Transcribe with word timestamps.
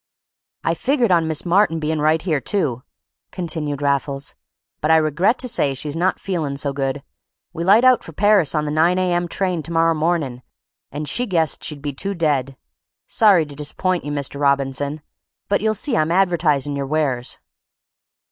"I 0.63 0.73
figured 0.73 1.11
on 1.11 1.27
Miss 1.27 1.45
Martin 1.45 1.79
bein' 1.79 1.99
right 1.99 2.23
here, 2.23 2.41
too," 2.41 2.81
continued 3.31 3.83
Raffles, 3.83 4.33
"but 4.81 4.89
I 4.89 4.97
regret 4.97 5.37
to 5.37 5.47
say 5.47 5.75
she's 5.75 5.95
not 5.95 6.19
feelin' 6.19 6.57
so 6.57 6.73
good. 6.73 7.03
We 7.53 7.63
light 7.63 7.83
out 7.83 8.03
for 8.03 8.11
Parrus 8.11 8.55
on 8.55 8.65
the 8.65 8.71
9 8.71 8.97
A. 8.97 9.13
M. 9.13 9.27
train 9.27 9.61
to 9.61 9.71
morrer 9.71 9.93
mornin', 9.93 10.41
and 10.91 11.07
she 11.07 11.27
guessed 11.27 11.63
she'd 11.63 11.83
be 11.83 11.93
too 11.93 12.15
dead. 12.15 12.57
Sorry 13.05 13.45
to 13.45 13.53
disappoint 13.53 14.03
you, 14.03 14.11
Mr. 14.11 14.39
Robinson; 14.39 15.03
but 15.47 15.61
you'll 15.61 15.75
see 15.75 15.95
I'm 15.95 16.09
advertisin' 16.11 16.75
your 16.75 16.87
wares." 16.87 17.37